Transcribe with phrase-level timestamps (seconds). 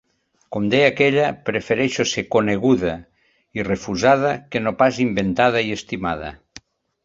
[0.55, 2.95] Com deia aquella, prefereixo ser coneguda
[3.61, 6.37] i refusada que no pas inventada i estimada.